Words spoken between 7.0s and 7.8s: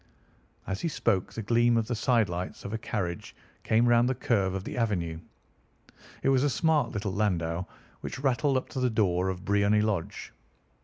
landau